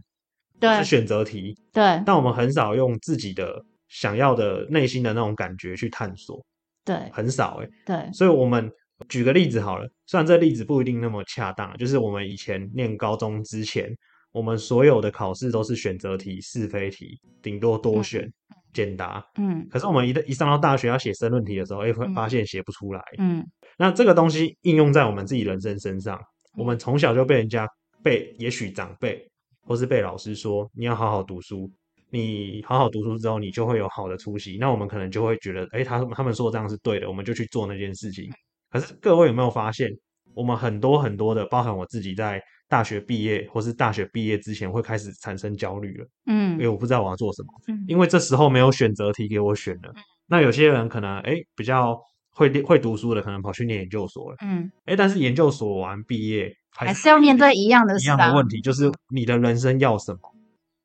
[0.60, 2.02] 对是选择题，对。
[2.06, 6.44] 但我们很少用自己的想要的内心的那种感觉去探索，
[6.84, 6.96] 对。
[7.12, 8.72] 很少诶、对，所以我们
[9.10, 13.90] 举个例子好了，虽然这例子不一定那么恰当，就是我们以前念高中之前，
[14.32, 18.32] 我们所有的考试都是选择题、是非题，顶多多选、
[18.74, 19.24] 简答。
[19.38, 23.02] 嗯可是我们一一上到大学要写申论题的时候，哎、发现写不出来。
[23.18, 23.46] 嗯
[23.78, 26.20] 那这个东西应用在我们自己人生身上，
[26.56, 27.68] 我们从小就被人家
[28.04, 29.26] 被，也许长辈
[29.62, 31.70] 或是被老师说你要好好读书，
[32.10, 34.58] 你好好读书之后，你就会有好的出息。
[34.60, 38.30] 那我们可能就会觉得，哎，他他们说这样是对的，我们就去做那件事情。
[38.72, 39.90] 可是各位有没有发现，
[40.34, 47.50] 我们很多很多的，包含我自己在大学毕业或是大学毕业之前，会开始产生焦虑了，嗯因为嗯我不知道我要做什么。
[47.68, 49.94] 嗯因为这时候没有选择题给我选了。
[50.28, 52.00] 那有些人可能哎比较
[52.34, 54.38] 会会读书的，可能跑去念研究所了。
[54.42, 60.20] 嗯，哎，但是研究所完毕业还是要面对一样的一样的问题，就是你的人生要什么？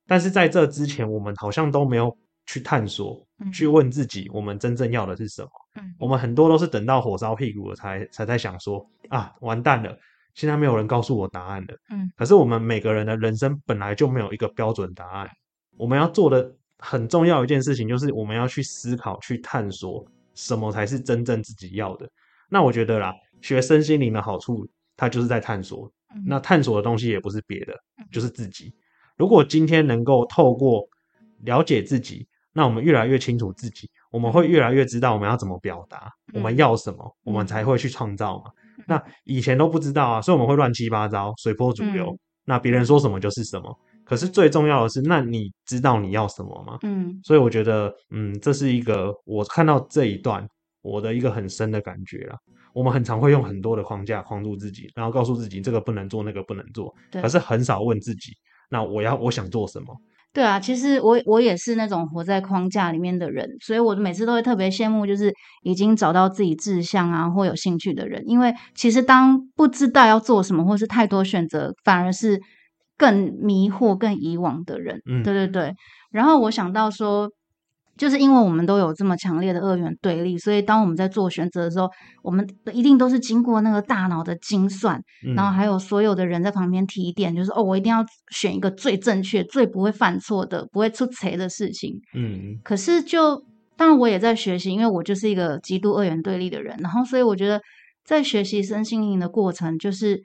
[0.05, 5.49] 但是在这之前，我们好像都没有去探索，嗯去问自己，我们真正要的是什么？
[5.75, 9.95] 嗯我们很多都是等到火烧屁股了才才在想说啊，完蛋了，
[10.33, 11.75] 现在没有人告诉我答案了。
[11.91, 15.29] 嗯可是我们每个人的人生本来就没有一个标准答案，
[15.77, 22.09] 我们要做的很重要一件事情就是我们要去思考、去探索什么才是真正自己要的。
[22.49, 25.91] 那我觉得啦，学身心灵的好处，它就是在探索。
[26.15, 27.73] 嗯那探索的东西也不是别的，
[28.11, 28.73] 就是自己。
[29.17, 30.87] 如果今天能够透过
[31.43, 32.25] 了解自己，
[32.57, 38.45] 那我们越来越清楚自己，我们会越来越知道我们要怎么表达，我们要什么，我们才会去创造嘛。
[38.87, 42.07] 那以前都不知道啊，所以我们会乱七八糟、随波逐流。
[42.07, 43.77] 嗯那别人说什么就是什么。
[44.05, 46.77] 可是最重要的是，那你知道你要什么吗？
[46.83, 50.47] 嗯所以我觉得，嗯，这是一个我看到这一段
[50.81, 52.37] 我的一个很深的感觉啦。
[52.73, 58.31] 我们很常会用很多的框架框住自己，然后告诉自己这个不能做，那个不能做，对可是很少问自己，
[58.69, 59.93] 那我要我想做什么？
[60.37, 72.39] 对啊，其实我我也是那种活在框架里面的人，所以我每次都会特别羡慕，就是已经找到自己志向啊或有兴趣的人，因为其实当不知道要做什么，或是太多选择，反而是
[72.99, 75.01] 更迷惑、更以往的人。
[75.09, 75.73] 嗯对对对。
[76.11, 77.31] 然后我想到说，
[77.97, 81.89] 就是因为我们都有这么强烈的二元对立，所以当我们在做选择的时候，
[82.21, 91.99] 我们一定都是经过那个大脑的精算，嗯然后还有所有的人在旁边提点，就是哦，我一定要选一个最正确、最不会犯错的、不会出错的事情。
[92.13, 92.59] 嗯。
[92.63, 93.43] 可是就
[93.75, 97.59] 当然我也在学习，因为我就是一个极度二元对立的人，然后所以我觉得
[98.05, 100.21] 在学习身心灵的过程，就是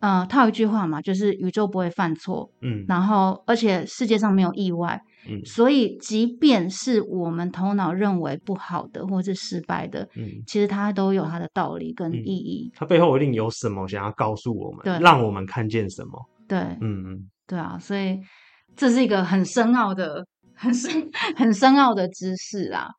[0.00, 2.84] 呃套一句话嘛，就是宇宙不会犯错，嗯。
[2.86, 12.70] 然后而且世界上没有意外，嗯所以即便是我们头脑认为不好的或是失败的，嗯，其实它都有它的道理跟嗯意义。
[12.74, 16.22] 它背后一定有什么想要告诉我对们，让我们看见什么。
[16.46, 18.20] 对，嗯嗯对啊，所以
[18.76, 22.90] 这是一个很深奥的、很深、很深奥的知识啦。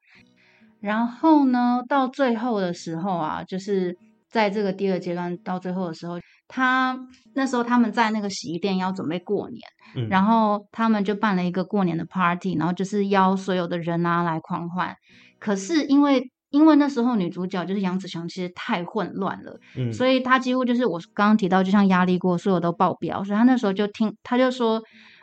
[0.81, 3.95] 然后呢，到最后的时候啊，就是
[4.29, 6.15] 在这个第二阶段到最后的时候，
[6.47, 6.97] 他
[7.33, 9.61] 那时候他们在那个洗衣店要准备过年，
[9.95, 14.95] 嗯，然后他们就办了一个过年的 party，然后就是邀所有的人啊来狂欢。
[15.39, 23.23] 可是因为因为那时候女主角就是杨子琼，其实太混乱了，嗯，所以她几乎就是我刚刚提到，就像压力锅，所有都爆表。
[23.23, 24.81] 所以她那时候就听，她就说，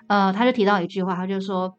[0.08, 1.78] 呃，她就提到一句话，她就说，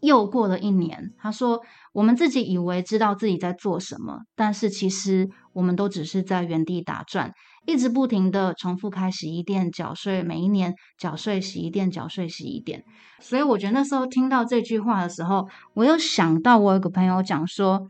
[0.00, 1.62] 又过了一年，她说，
[1.96, 7.32] 我们自己以为知道自己在做什么，但是其实我们都只是在原地打转，
[7.66, 12.84] 一直不停的重复开洗衣店缴税，每一年缴税洗衣店缴税洗衣店。
[13.20, 17.86] 所以我觉得那时候听到这句话的时候，我又想到我有个朋友讲说。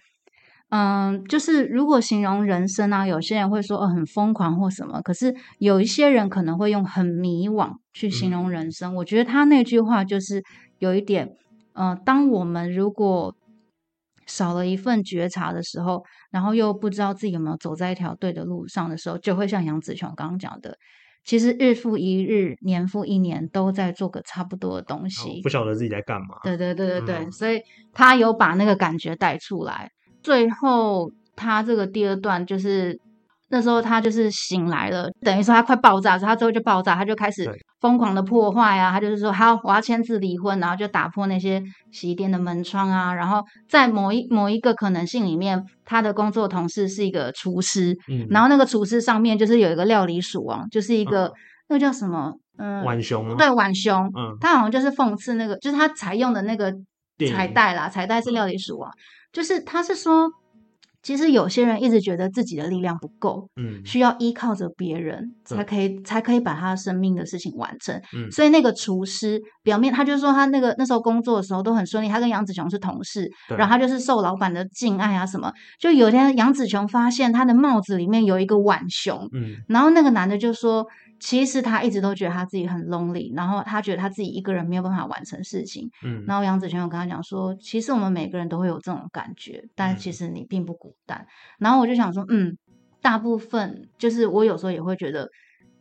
[0.68, 8.96] 嗯，就是如果形容人生啊，有些人会说哦很疯狂或什么，可是有一些人可能会用很迷惘去形容人生。
[8.96, 10.42] 我觉得他那句话就是
[10.80, 11.28] 有一点，
[11.72, 13.32] 呃，当我们如果
[14.26, 20.76] 少了一份觉察的时候，然后又不知道自己有没有走在一条对的路上的时候，就会像杨子琼刚刚讲的，
[21.24, 26.38] 其实日复一日，年复一年，都在做个差不多的东西，不晓得自己在干嘛。
[26.42, 27.60] 对对对对对，嗯所以
[27.92, 29.90] 他有把那个感觉带出来。
[30.22, 32.98] 最后，他这个第二段就是
[33.48, 37.48] 那时候他就是醒来了，等于说他快爆炸他之后就爆炸，他就开始
[37.80, 51.32] 疯狂的破坏啊，他就是说好，我要签字离婚，然后就打破那些洗衣店的门窗啊，然后在某一某一个可能性里面，他的工作同事是一个厨师，嗯，然后那个厨师上面就是有一个料理鼠王，就是一个、
[51.68, 56.72] 那个叫什么，嗯，浣熊，对，浣熊，嗯，他好像就是讽刺那个，就是他采用的那个
[57.30, 58.90] 彩带啦，彩带是料理鼠王，
[59.32, 60.28] 就是他是说，
[61.06, 67.94] 其实有些人一直觉得自己的力量不够，嗯需要依靠着别人才可以才可以把他生命的事情完成。
[68.12, 75.52] 嗯所以那个厨师表面他就说他那个那时候工作的时候都很顺利，他跟杨子琼是同事，然后他就是受老板的敬爱啊什么。
[75.78, 80.84] 就有一天杨子琼发现他的帽子里面有一个碗熊，嗯然后那个男的就说，
[81.18, 85.90] 其实他一直都觉得他自己很 lonely，然后他觉得他自己一个人没有办法完成事情。
[86.04, 91.26] 嗯，然后杨子琼有跟他讲说，其实我们每个人都会有这种感觉，但嗯其实你并不孤单。
[91.58, 92.56] 然后我就想说，嗯，
[93.00, 95.28] 大部分就是我有时候也会觉得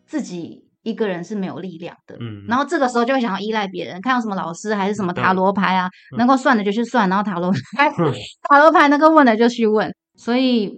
[0.06, 2.16] 自己一个人是没有力量的。
[2.20, 8.14] 嗯，然后这个时候就会想要依赖别人，看有什么老师还是什么塔罗牌啊，嗯能够算的就去算，然后塔罗牌嗯
[8.50, 9.94] 塔罗牌能够问的就去问。
[10.18, 10.72] 所以，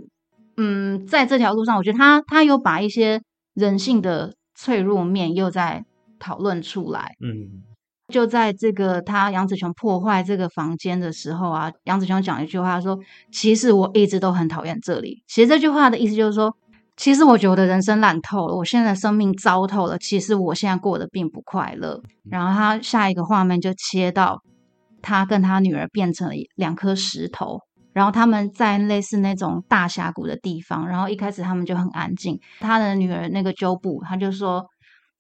[0.58, 3.22] 嗯，在这条路上，我觉得他他有把一些
[3.54, 5.86] 人性的脆弱面又在
[6.20, 7.16] 讨论出来。
[7.22, 7.64] 嗯
[8.08, 12.98] 就在这个他杨子琼破坏这个房间的时候啊，杨子琼讲一句话说
[13.34, 16.56] ：“其实我一直都很讨厌这里。”其实这句话的意思就是说，
[16.96, 19.98] 其实我觉得人生烂透了，我现在的生命糟透了。
[19.98, 22.02] 其实我现在过得并不快乐。
[22.24, 24.42] 然后他下一个画面就切到
[25.02, 27.60] 他跟他女儿变成了两颗石头，
[27.98, 32.40] 然后他们在类似那种大峡谷的地方，然后一开始他们就很安静。
[32.60, 34.64] 他的女儿那个鸠布，他就说。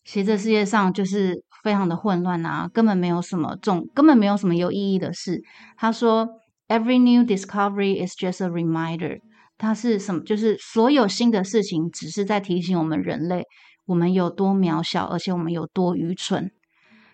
[0.09, 5.41] 其实这世界上就是非常的混乱啊，根本没有什么重，根本没有什么有意义的事。
[5.75, 6.25] 他说
[6.69, 9.19] ，Every new discovery is just a reminder。
[9.57, 10.21] 它是什么？
[10.23, 13.43] 就是所有新的事情，只是在提醒我们人类，
[13.85, 16.49] 我们有多渺小，而且我们有多愚蠢。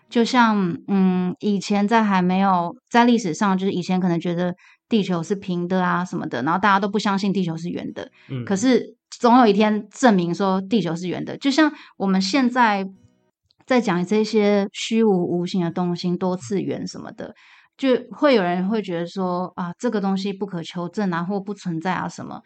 [0.08, 4.54] 就像，嗯，以前在还没有在历史上，就是以前可能觉得
[4.94, 8.08] 地球是平的啊什么的，然后大家都不相信地球是圆的。
[8.28, 12.88] 嗯，可是总有一天证明说地球是圆的，就像我们现在
[13.66, 17.34] 在讲这些虚无无形的东西，多次元什么的，
[17.76, 22.40] 就会有人会觉得说啊，这个东西不可求证啊，或不存在啊什么。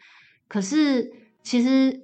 [0.47, 1.07] 可是
[1.43, 2.01] 其实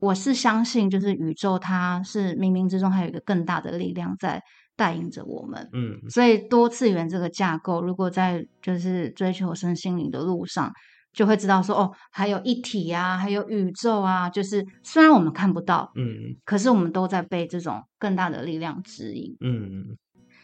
[0.00, 4.42] 我是相信，就是宇宙它是冥冥之中还有一个更大的力量在
[4.78, 5.68] 带领着我们。
[5.72, 10.72] 嗯所以多次元这个架构，如果在就是追求身心灵的路上，
[11.12, 19.36] 就会知道说哦，还有一体啊，还有宇宙啊，就是虽然我们看不到，嗯可是我们都在被这种更大的力量指引。
[19.40, 19.96] 嗯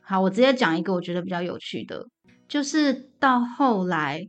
[0.03, 2.05] 好，我直接讲一个我觉得比较有趣的，
[2.49, 4.21] 就是到后来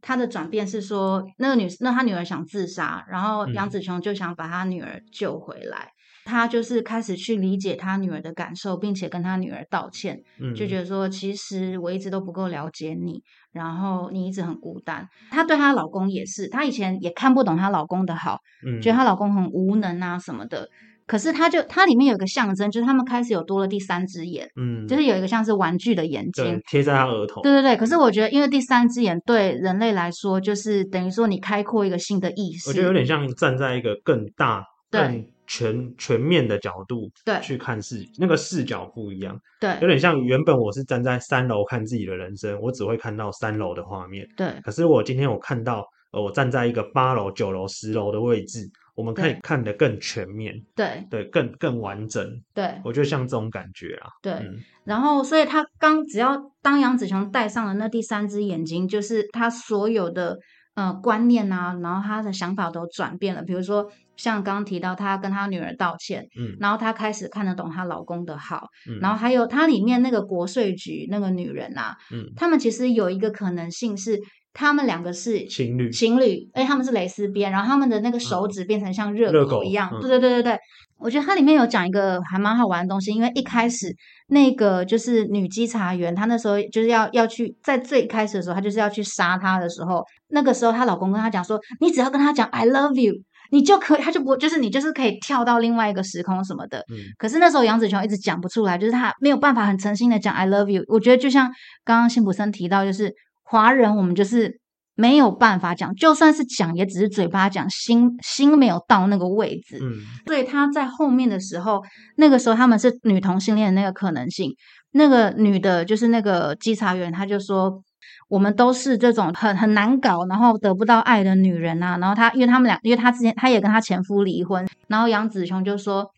[0.00, 5.90] 他的转变是说，那个女那他女儿想自杀，然后嗯杨子琼就想把他女儿救回来。
[6.24, 15.08] 他就是开始去理解他女儿的感受，并且跟他女儿道歉，嗯，就觉得说，其实我一直都不够了解你，然后你一直很孤单。
[15.30, 20.68] 她对她老公也是，她以前也看不懂她老公的好，嗯觉得她老公很无能啊什么的。
[21.06, 26.60] 可是她就它里面有一个象征，就是他们开始有多了第三只眼，嗯就是有一个像是玩具的眼睛。
[26.70, 32.70] 贴在她额头，对对对，可是我觉得，因为第三只眼对人类来说，就是等于说你开阔一个新的意识。
[32.70, 44.24] 我觉得有点像站在一个更大、对更全全面的角度对去看视，那个视角不一样，对有点像原本我是站在三楼看自己的人生，我只会看到三楼的画面。
[44.36, 48.60] 对可是我今天我看到，呃，我站在一个八楼、九楼、十楼的位置，
[48.94, 52.24] 我们可以看得更全面，对对，更更完整。
[52.54, 60.38] 对我觉得像这种感觉啊，对，嗯然后，所以他刚只要当杨子琼戴上了那第三只眼睛，就是他所有的
[60.74, 63.42] 呃观念啊，然后他的想法都转变了。
[63.42, 66.54] 比如说像刚刚提到，她跟她女儿道歉，嗯。
[66.60, 68.98] 然后她开始看得懂她老公的好，嗯。
[69.00, 72.30] 然后还有它里面那个国税局那个女人啊，嗯。
[72.36, 74.18] 他们其实有一个可能性是，
[74.52, 75.90] 他们两个是情侣。
[75.90, 79.88] 情侣，而且他们是蕾丝边，然后他们的那个手指变成像热热狗狗一样。
[79.90, 80.00] 嗯。
[80.00, 80.58] 对对对对对，
[80.98, 83.94] 我觉得它里面有讲一个还蛮好玩的东西，因为一开始
[84.28, 93.14] 那个就是女稽查员，她那时候就是要要去在最开始的时候，她就是要去杀他的时候，那个时候她老公跟她讲说，你只要跟她讲 I love you。
[93.50, 96.78] 你就可以，他就不就是你就是可以跳到另外一个时空什么的。
[96.90, 100.82] 嗯可是那时候杨紫琼一直讲不出来，就是他没有办法很诚心的讲 I love you。
[100.88, 101.50] 我觉得就像
[101.84, 104.60] 刚刚辛普森提到，就是华人我们就是
[104.94, 109.78] 没有办法讲，就算是讲，也只是嘴巴讲，心心没有到那个位置。
[109.82, 111.82] 嗯所以他在后面的时候，
[112.16, 114.54] 那个时候他们是女同性恋的那个可能性，
[114.92, 117.82] 那个女的就是那个稽查员，他就说。
[118.30, 121.98] 我们都是这种很很难搞，然后得不到爱的女人啊。
[121.98, 126.08] 然后她，因为他们俩，因为她之前她也跟她前夫离婚，然后杨紫琼就说：“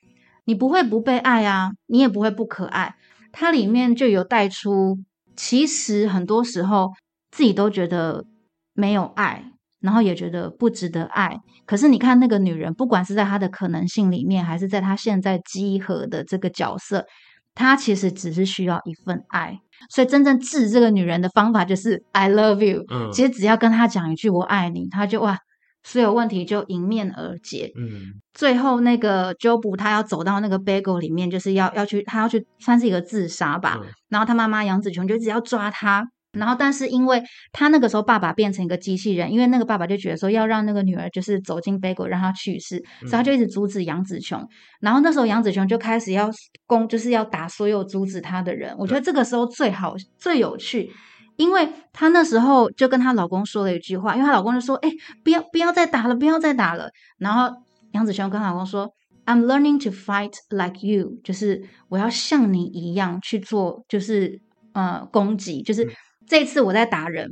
[0.45, 2.95] 你不会不被爱啊，你也不会不可爱。”
[3.33, 4.99] 它里面就有带出，
[5.35, 6.91] 其实很多时候
[7.31, 8.27] 自己都觉得
[8.75, 9.47] 没有爱，
[9.81, 11.41] 然后也觉得不值得爱。
[11.65, 17.07] 可是你看那个女人，不管是在她的可能性里面，还是在她现在集合的这个角色，
[17.55, 19.59] 她其实只是需要一份爱。
[19.91, 22.85] 所以真正治这个女人的方法就是 I love you。
[22.91, 25.39] 嗯其实只要跟她讲一句我爱你，她就哇，
[25.83, 27.73] 所有问题就迎面而解。
[27.77, 33.79] 嗯最后那个 Job 他要走到那个 bagel 里面，就是要要去，他要去算是一个自杀吧。
[33.83, 44.47] 嗯然后他妈妈杨子琼就一直要抓他，然后但是因为他那个时候爸爸变成一个机器人，因为那个爸爸就觉得说要让那个女儿就是走进 bagel 让她去世，所以他就一直阻止杨子琼。
[44.81, 46.31] 然后那时候杨子琼就开始要
[46.67, 48.75] 攻，就是要打所有阻止她的人。
[48.79, 50.91] 我觉得这个时候最好最有趣。
[51.37, 54.91] 因为她那时候就跟她老公说了一句话，因为她老公就说：“哎、
[55.25, 57.51] 不要不要再打了，不要再打了。”然后
[57.93, 58.93] 杨子琼跟老公说
[59.25, 64.43] ：“I'm learning to fight like you，就是我要像你一样去做，就是
[64.75, 65.91] 呃攻击，就是嗯
[66.27, 67.31] 这次我在打人，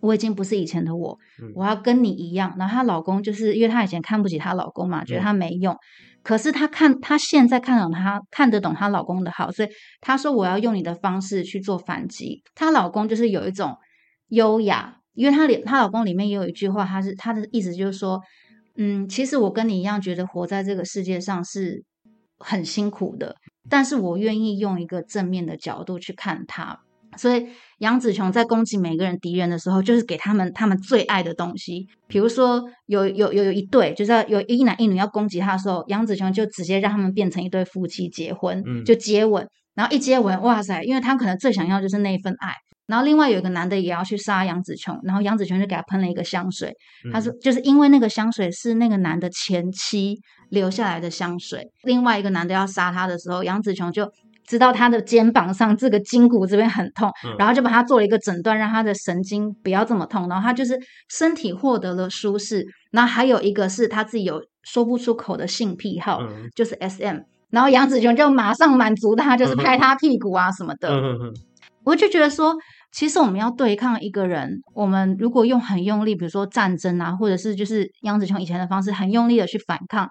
[0.00, 5.76] 我已经不是以前的我，嗯我要跟你一样。”然后她老公就是因为她以前看不起她老公嘛，觉得嗯她没用，
[6.22, 9.68] 可是她看她现在看懂她看得懂她老公的好，所以
[10.00, 12.42] 她说我要用你的方式去做反击。
[12.54, 13.76] 她老公就是有一种
[14.28, 18.20] 优雅，因为她里她老公里面也有一句话，她是她的意思就是说，
[18.76, 21.84] 嗯，其实我跟你一样，觉得活在这个世界上是
[22.38, 23.36] 很辛苦的，
[23.70, 26.80] 但是我愿意用一个正面的角度去看它。
[27.16, 27.46] 所以
[27.78, 31.86] 杨紫琼在攻击每个人敌人的时候，就是给他们他们最爱的东西。
[32.06, 42.54] 比如说有有有有一对，就是要有一男一女要攻击他的时候，杨紫琼就直接让他们变成一对夫妻结婚，嗯就接吻，然后一接吻，哇塞，因为他可能最想要就是那一份爱。
[42.86, 46.72] 然后另外有一个男的也要去杀杨紫琼，然后杨紫琼就给他喷了一个香水，
[47.12, 50.14] 他说，就是因为那个香水是那个男的前妻
[50.50, 51.66] 留下来的香水。
[51.82, 54.08] 另外一个男的要杀他的时候，杨紫琼就
[54.46, 60.28] 知道他的肩膀上这个筋骨这边很痛，嗯然后就把他做了一个诊断，让他的神经不要这么痛。
[60.28, 60.78] 然后他就是
[61.08, 62.64] 身体获得了舒适。
[62.90, 67.18] 然后还有一个是他自己有说不出口的性癖好，嗯就是 S.M。
[67.50, 70.90] 然后杨子琼就马上满足他，就是拍他屁股啊什么的。
[71.84, 72.52] 我就觉得说，
[72.90, 80.10] 其实我们要对抗一个人，我们如果用很用力，比如说战争啊，或者是就是杨子琼以前的方式，很用力的去反抗，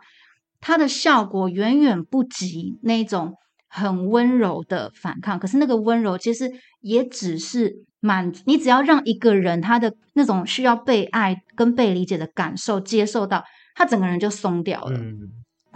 [0.61, 3.33] 它的效果远远不及那种
[3.75, 5.37] 很温柔的反抗。
[5.37, 6.49] 可是那个温柔其实
[6.81, 13.43] 也只是满，你只要让一个人他的那种需要被爱跟被理解的感受接受到，
[13.75, 14.97] 他整个人就松掉了。
[14.99, 15.19] 嗯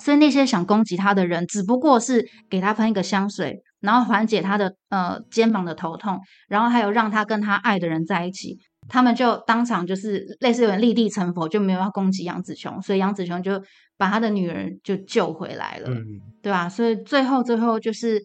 [0.01, 8.57] 所以那些想攻击他的人，只不过是给他喷一个香水，然后缓解他的呃肩膀的头痛，然后还有让他跟他爱的人在一起，
[8.87, 13.61] 他们就当场就是类似有点立地成佛，就没有要攻击杨子琼，所以杨子琼就
[13.99, 16.67] 把他的女儿就救回来了，嗯对吧？
[16.67, 18.19] 所以最后最后就是。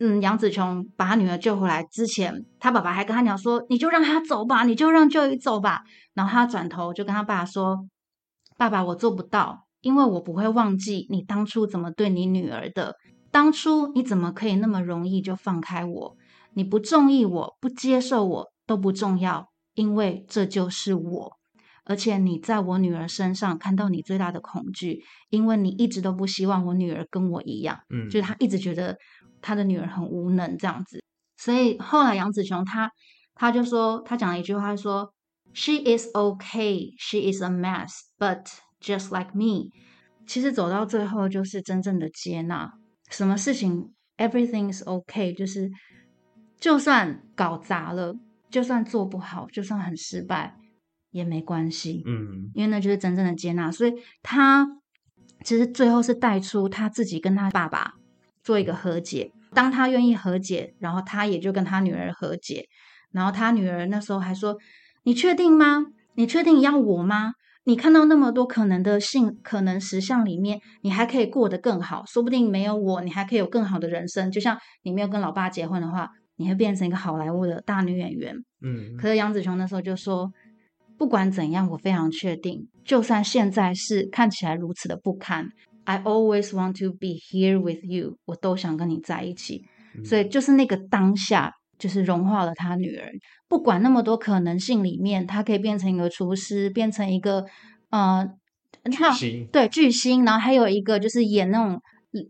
[0.00, 5.82] 嗯，杨紫琼把他女儿救回来之前，他爸爸还跟他讲说：“你就让他走吧，你就让 Joey 走吧。”
[6.14, 7.84] 然后他转头就跟他爸说
[8.56, 12.94] ：“爸爸，我做不到，因为我不会忘记你当初怎么对你女儿的。
[13.32, 16.16] 当初你怎么可以那么容易就放开我？
[16.54, 21.37] 你不中意我，不接受我都不重要，因为这就是我。
[21.88, 28.96] 而且你在我女儿身上看到你最大的恐惧，因为你一直都不希望我女儿跟我一样，嗯，就是她一直觉得
[29.40, 31.02] 她的女儿很无能这样子。
[31.38, 32.90] 所以后来杨子琼她
[33.34, 35.14] 她就说，她讲了一句话说
[35.54, 38.44] ：“She is okay, she is a mess, but
[38.82, 39.70] just like me。”
[40.28, 42.70] 其实走到最后就是真正的接纳，
[43.10, 45.70] 什么事情 everything is okay，就是
[46.60, 48.14] 就算搞砸了，
[48.50, 50.54] 就算做不好，就算很失败，
[51.10, 53.70] 也没关系，嗯因为那就是真正的接纳。
[53.70, 53.92] 所以
[54.22, 54.66] 他
[55.44, 57.94] 其实最后是带出他自己跟他爸爸
[58.42, 59.32] 做一个和解。
[59.54, 62.66] 当他愿意和解，然后他也就跟他女儿和解。
[63.12, 64.58] 然后他女儿那时候还说
[65.04, 65.86] ：“你确定吗？
[66.16, 67.32] 你确定要我吗？
[67.64, 74.30] 你看到那么多可能的性可能实相里面，你还可以过得更好，说不定没有我，你还可以有更好的人生。
[74.30, 78.36] 就像你没有跟老爸结婚的话，你会变成一个好莱坞的大女演员。
[78.60, 80.30] 嗯可是杨紫琼那时候就说，
[80.98, 85.48] 不管怎样，我非常确定，就算现在是看起来如此的不堪
[85.84, 89.62] ，I always want to be here with you，我都想跟你在一起。
[89.94, 93.10] 嗯所以就是那个当下，就是融化了他女儿。
[93.48, 97.44] 不管那么多可能性里面，他可以变成一个厨师，变成一个
[97.90, 98.28] 呃，
[98.92, 101.80] 他行对巨星，然后还有一个就是演那种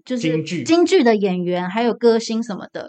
[0.04, 2.88] 就是京剧京剧的演员，还有歌星什么的。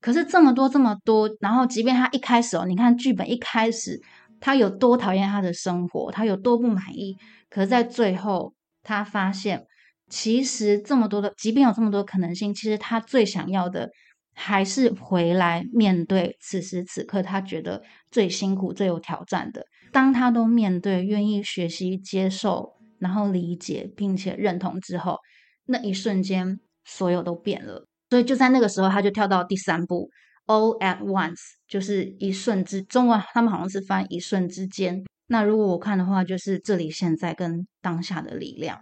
[0.00, 3.98] 可是这么多这么多，然后即便他一开始哦，你看剧本一开始
[4.42, 7.16] 他有多讨厌他的生活，他有多不满意，
[7.48, 9.64] 可是在最后他发现，
[10.10, 13.88] 其实这么多的，即便有这么多可能性，其实他最想要的
[14.34, 17.80] 还是回来面对此时此刻他觉得
[18.10, 19.64] 最辛苦、最有挑战的。
[19.92, 25.18] 当他都面对、愿意学习、接受，然后理解并且认同之后，
[25.66, 27.86] 那一瞬间所有都变了。
[28.10, 30.10] 所以就在那个时候，他就跳到第三步
[30.52, 35.02] ，all at once，就是一瞬之，中文他们好像是翻一瞬之间。
[35.28, 38.78] 那如果我看的话，就是这里现在跟当下的力量。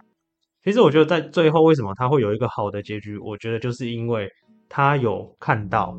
[0.63, 4.29] 其实我觉得在最后为什么他会有一个好的结局，我觉得就是因为
[4.67, 5.95] 他有看到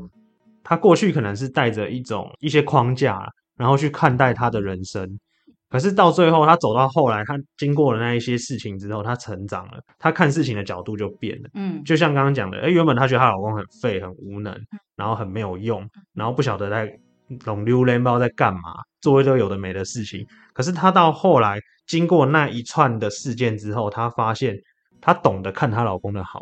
[0.62, 5.18] 他过去可能是带着一种一些框架，然后去看待他的人生。
[5.72, 11.48] 可是到最后，他走到后来，他经过了那一些事情之后，他成长了，他看事情的角度就变了。
[11.54, 14.54] 嗯就像刚刚讲的，哎，原本她觉得她老公很废、很无能，
[14.96, 16.92] 然后很没有用，然后不晓得在
[17.46, 18.60] 拢溜连不知道在干嘛，
[19.00, 20.26] 做一堆有的没的事情。
[20.52, 24.54] 可是她到后来经过那一串的事件之后，她发现
[25.00, 26.40] 她懂得看她老公的好。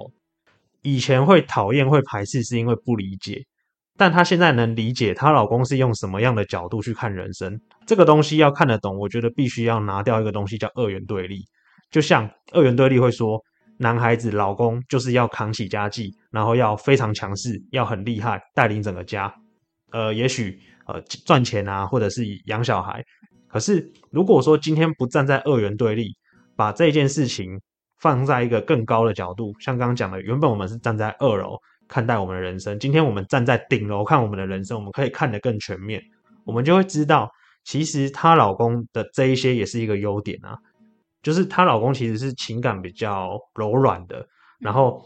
[0.82, 3.44] 以前会讨厌、会排斥，是因为不理解。
[3.96, 7.60] 但她现在能理解她老公是用什么样的角度去看人生，
[7.90, 11.44] 这个东西要看得懂，我觉得必须要拿掉一个东西叫二元对立。
[11.90, 13.42] 就像二元对立会说，
[13.78, 19.34] 男孩子老公就是要扛起家计，然后要非常强势，要很厉害，带领整个家。
[19.90, 23.04] 呃，也许呃赚钱啊，或者是养小孩。
[23.48, 26.16] 可是如果说今天不站在二元对立，
[26.54, 27.60] 把这件事情
[27.98, 31.56] 放在一个更高的角度，像刚刚讲的，原本我们是站在二楼
[31.88, 36.00] 看待我们的人生，今天我们站在顶楼看我们的人生，我们可以看得更全面，
[36.44, 37.28] 我们就会知道，
[37.64, 40.56] 其实她老公的这一些也是一个优点啊。
[41.22, 44.26] 就是她老公其实是情感比较柔软的，
[44.58, 45.02] 然后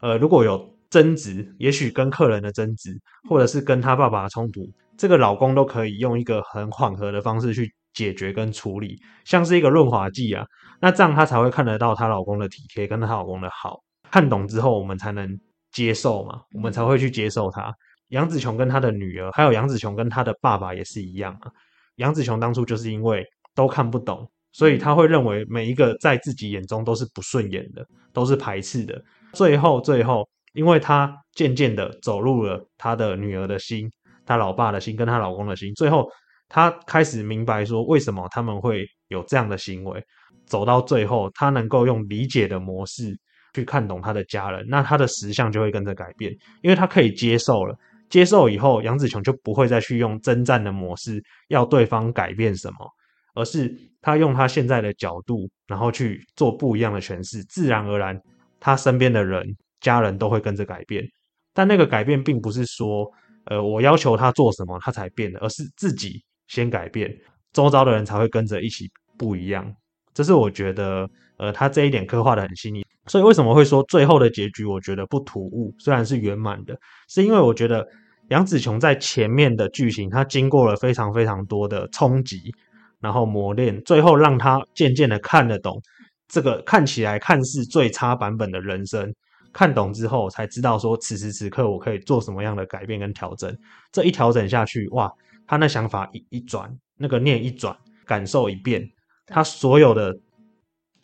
[0.00, 2.96] 呃，如果有争执，也许跟客人的争执，
[3.28, 4.60] 或者是跟他爸爸的冲突，
[4.96, 10.46] 这个老公都可以用一个很缓和的方式去解决跟处理，像是一个润滑剂啊。
[10.80, 13.80] 那这样她才会看得到她老公的体贴跟她老公的好，
[14.10, 15.28] 看懂之后，我们才能
[15.72, 17.74] 接受嘛，我们才会去接受他。
[18.10, 21.50] 杨紫琼跟她的女儿，还有杨紫琼跟她的爸爸也是一样啊。
[21.96, 23.24] 杨子琼当初就是因为
[23.54, 29.02] 都看不懂，所以他会认为每一个在自己眼中都是不顺眼的，都是排斥的。
[29.32, 33.90] 最后，最后，因为她渐渐的走入了她的女儿的心，
[34.24, 35.74] 她老爸的心，跟她老公的心。
[35.74, 36.08] 最后，
[36.48, 40.02] 她开始明白说，为什么他们会有这样的行为。
[40.46, 43.18] 走到最后，她能够用理解的模式
[43.54, 46.32] 去看懂她的家人，那她的实相就会跟着改变，
[46.62, 47.76] 因为她可以接受了。
[48.08, 52.88] 接受以后，杨紫琼就不会再去用征战的模式要对方改变什么，
[53.34, 58.20] 而是她用她现在的角度，然后去做不一样的诠释，自然而然，
[58.60, 59.44] 她身边的人、
[59.80, 61.04] 家人都会跟着改变。
[61.52, 63.10] 但那个改变并不是说，
[63.46, 67.12] 呃，我要求他做什么他才变的，而是自己先改变，
[67.52, 68.88] 周遭的人才会跟着一起
[69.18, 69.74] 不一样。
[70.14, 72.85] 这是我觉得，呃，他这一点刻画的很细腻。
[73.06, 76.78] 所以为什么会说最后的结局我觉得不突兀，虽然是圆满的，
[77.08, 77.86] 是因为我觉得
[78.28, 82.52] 杨紫琼在前面的剧情，她经过了非常非常多的冲击，
[83.00, 85.80] 然后磨练，最后让她渐渐的看得懂
[86.28, 89.14] 这个看起来看似最差版本的人生。
[89.52, 93.56] 看懂之后，才知道说此时此刻我可以做什么样的改变跟调整。
[93.90, 95.10] 这一调整下去，哇，
[95.46, 98.86] 他那想法一一转，那个念一转，感受一变，
[99.26, 100.14] 他所有的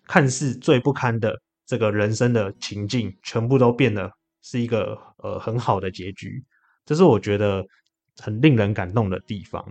[0.06, 1.34] 看似最不堪的
[1.66, 4.10] 这个人生的情境，全部都变得
[4.42, 6.44] 是一个呃很好的结局。
[6.84, 7.64] 这是我觉得
[8.20, 9.64] 很令人感动的地方。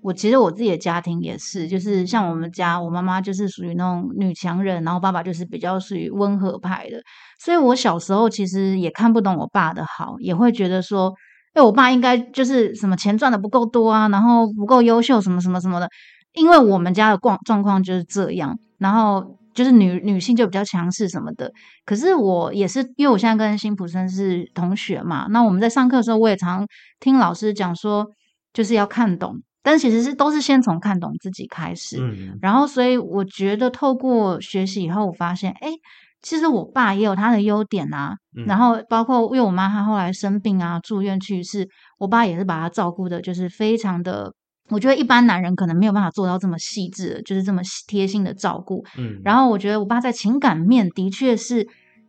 [0.00, 6.98] 我其实我自己的家庭也是，就是像我们家，我妈妈就是属于那种女强人，然后爸爸就是比较属于温和派的，
[7.38, 11.12] 所以我小时候其实也看不懂我爸的好，也会觉得说，
[11.52, 15.90] 哎，我爸应该就是什么钱赚的不够多啊，然后不够优秀，什么什么什么的，
[16.32, 21.50] 因为我们家的状状况就是这样，然后就是女女性就比较强势什么的。
[21.84, 26.64] 可是我也是，因为我现在跟辛普森是同学嘛，那我们在上课的时候，我也常
[27.00, 28.06] 听老师讲说，
[28.52, 31.96] 就是要看懂，但其实是都是先从看懂自己开始。
[32.00, 35.70] 嗯然后，所以我觉得透过学习以后，我发现，哎，
[36.20, 38.14] 其实我爸也有他的优点啊。
[38.36, 41.66] 嗯然后，包括因为我妈她后来生病啊，住院去世，
[41.98, 44.32] 我爸也是把她照顾的，就是非常的。
[44.68, 48.84] 我觉得一般男人可能没有办法做到这么细致的，就是这么贴心的照顾。
[48.98, 51.66] 嗯，然后我觉得我爸在情感面的确是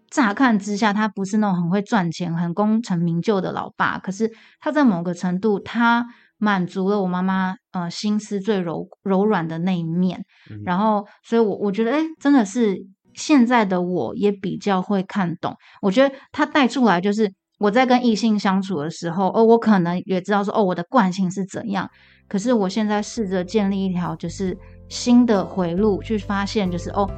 [0.09, 6.05] 乍看之下，他不是那种很会赚钱、很功成名就的老爸，可是他在某个程度，他
[6.37, 10.23] 满足了我妈妈呃心思最柔柔软的那一面。
[10.49, 12.77] 嗯然后，所以我我觉得，哎，真的是
[13.13, 15.55] 现在的我也比较会看懂。
[15.81, 21.89] 我觉得他带出来就是我在跟异性相处的时候，哦，我可能也知道说，哦，我的惯性是怎样。
[22.27, 24.55] 可是我现在试着建立一条就是
[24.89, 27.09] 新的回路，去发现就是哦，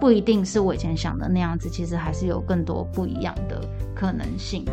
[0.00, 3.60] 不一定是我以前想的那样子，其实还是有更多不一样的
[3.94, 4.64] 可能性。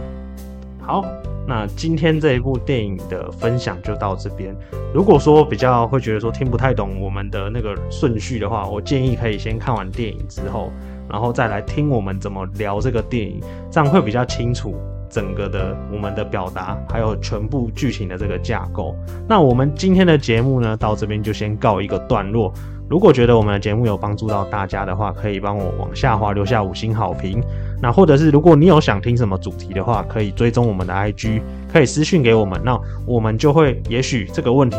[0.79, 1.05] 好，
[1.47, 4.55] 那今天这一部电影的分享就到这边。
[4.91, 10.71] 如果说比较会觉得说听不太懂我们的那个顺序的话，我建议可以先看完电影之后，
[11.07, 14.73] 然后再来听我们怎么聊这个电影，这样会比较清楚
[15.11, 18.95] 整个的我们的表达，还有全部剧情的这个架构。
[19.27, 22.53] 那我们今天的节目呢，到这边就先告一个段落。
[22.89, 27.41] 如果觉得我们的节目有帮助到大家的话，可以帮我往下滑留下五星好评。
[27.81, 31.41] 那或者是如果你有想听什么主题的话，可以追踪我们的 IG，
[31.71, 34.77] 可以私讯给我们，那我们就会也许这个问题，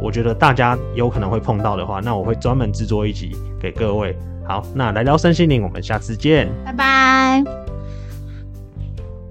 [0.00, 4.16] 我觉得大家有可能会碰到的话，那我会专门制作一集给各位。
[4.46, 6.48] 好，那来聊身心灵，我们下次见。
[6.64, 7.69] 拜拜。